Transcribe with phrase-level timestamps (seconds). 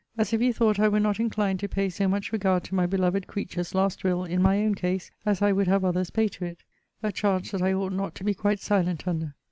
[0.17, 2.87] As if you thought I were not inclined to pay so much regard to my
[2.87, 6.43] beloved creature's last will, in my own case, as I would have others pay to
[6.45, 6.63] it.
[7.03, 9.35] A charge that I ought not to be quite silent under.